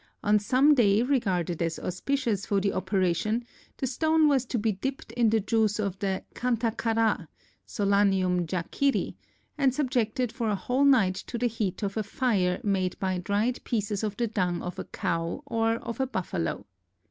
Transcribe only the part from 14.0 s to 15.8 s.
of the dung of a cow or